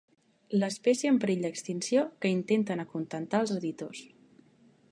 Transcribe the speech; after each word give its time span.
L'espècie 0.61 1.11
en 1.15 1.19
perill 1.25 1.43
d'extinció 1.47 2.05
que 2.25 2.31
intenten 2.37 2.81
acontentar 2.85 3.43
els 3.45 3.53
editors. 3.59 4.01